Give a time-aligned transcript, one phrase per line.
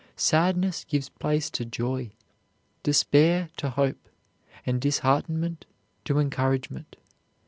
[0.15, 2.09] Sadness gives place to joy,
[2.81, 4.09] despair to hope,
[4.65, 5.67] and disheartenment
[6.05, 6.95] to encouragement.